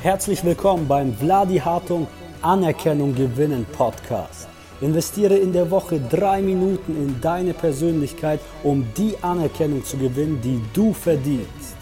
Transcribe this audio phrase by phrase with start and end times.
[0.00, 2.06] Herzlich willkommen beim Vladi Hartung
[2.40, 4.48] Anerkennung gewinnen Podcast.
[4.80, 10.62] Investiere in der Woche drei Minuten in deine Persönlichkeit, um die Anerkennung zu gewinnen, die
[10.72, 11.76] du verdienst.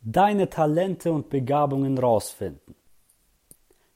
[0.00, 2.76] Deine Talente und Begabungen rausfinden.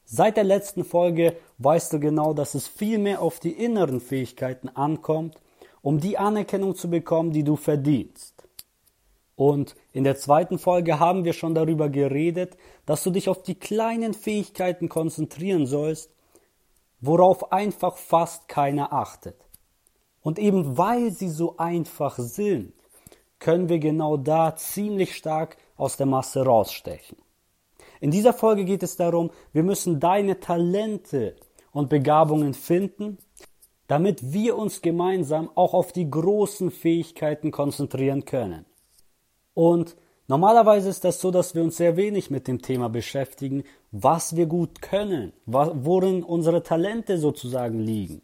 [0.03, 4.67] Seit der letzten Folge weißt du genau, dass es viel mehr auf die inneren Fähigkeiten
[4.67, 5.39] ankommt,
[5.81, 8.46] um die Anerkennung zu bekommen, die du verdienst.
[9.37, 13.53] Und in der zweiten Folge haben wir schon darüber geredet, dass du dich auf die
[13.53, 16.11] kleinen Fähigkeiten konzentrieren sollst,
[17.01, 19.35] worauf einfach fast keiner achtet.
[20.21, 22.73] Und eben weil sie so einfach sind,
[23.37, 27.19] können wir genau da ziemlich stark aus der Masse rausstechen.
[28.01, 31.35] In dieser Folge geht es darum, wir müssen deine Talente
[31.71, 33.19] und Begabungen finden,
[33.87, 38.65] damit wir uns gemeinsam auch auf die großen Fähigkeiten konzentrieren können.
[39.57, 39.95] Und
[40.27, 44.45] normalerweise ist das so, dass wir uns sehr wenig mit dem Thema beschäftigen, was wir
[44.45, 48.21] gut können, worin unsere Talente sozusagen liegen.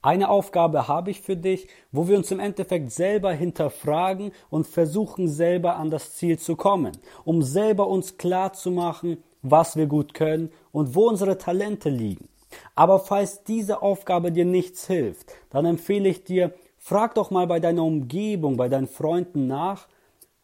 [0.00, 5.26] Eine Aufgabe habe ich für dich, wo wir uns im Endeffekt selber hinterfragen und versuchen
[5.26, 6.92] selber an das Ziel zu kommen,
[7.24, 12.28] um selber uns klar zu machen, was wir gut können und wo unsere Talente liegen.
[12.76, 17.58] Aber falls diese Aufgabe dir nichts hilft, dann empfehle ich dir, frag doch mal bei
[17.58, 19.88] deiner Umgebung, bei deinen Freunden nach,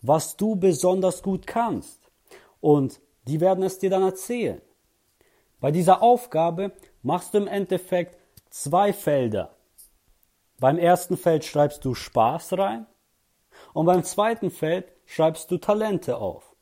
[0.07, 2.01] was du besonders gut kannst.
[2.61, 4.61] Und die werden es dir dann erzählen.
[5.61, 8.19] Bei dieser Aufgabe machst du im Endeffekt
[8.51, 9.57] zwei Felder.
[10.59, 12.87] Beim ersten Feld schreibst du Spaß rein
[13.73, 16.55] und beim zweiten Feld schreibst du Talente auf.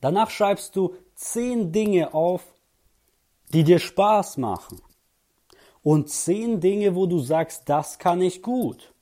[0.00, 2.42] Danach schreibst du zehn Dinge auf,
[3.52, 4.80] die dir Spaß machen
[5.82, 8.92] und zehn Dinge, wo du sagst, das kann ich gut.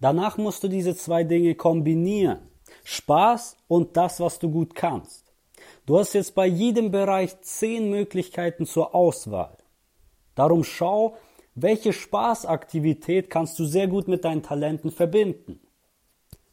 [0.00, 2.51] Danach musst du diese zwei Dinge kombinieren.
[2.84, 5.32] Spaß und das, was du gut kannst.
[5.86, 9.56] Du hast jetzt bei jedem Bereich zehn Möglichkeiten zur Auswahl.
[10.34, 11.16] Darum schau,
[11.54, 15.60] welche Spaßaktivität kannst du sehr gut mit deinen Talenten verbinden.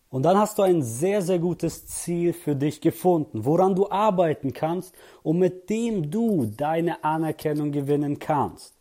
[0.09, 4.53] Und dann hast du ein sehr, sehr gutes Ziel für dich gefunden, woran du arbeiten
[4.53, 8.73] kannst und mit dem du deine Anerkennung gewinnen kannst.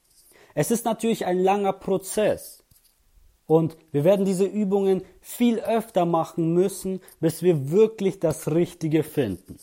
[0.54, 2.57] Es ist natürlich ein langer Prozess.
[3.48, 9.56] Und wir werden diese Übungen viel öfter machen müssen, bis wir wirklich das Richtige finden.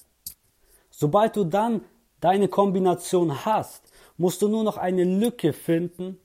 [0.90, 1.82] Sobald du dann
[2.20, 6.18] deine Kombination hast, musst du nur noch eine Lücke finden,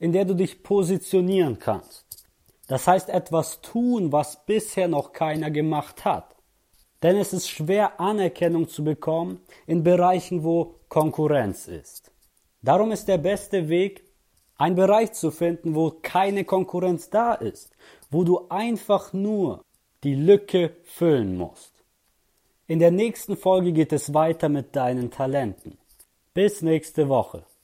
[0.00, 2.04] in der du dich positionieren kannst.
[2.66, 6.34] Das heißt etwas tun, was bisher noch keiner gemacht hat.
[7.04, 12.10] Denn es ist schwer Anerkennung zu bekommen in Bereichen, wo Konkurrenz ist.
[12.62, 14.09] Darum ist der beste Weg,
[14.60, 17.72] ein Bereich zu finden, wo keine Konkurrenz da ist,
[18.10, 19.64] wo du einfach nur
[20.04, 21.72] die Lücke füllen musst.
[22.66, 25.78] In der nächsten Folge geht es weiter mit deinen Talenten.
[26.34, 27.46] Bis nächste Woche.